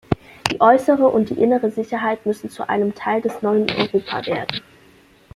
[0.49, 4.61] Die äußere und die innere Sicherheit müssen zu einem Teil des neuen Europa werden.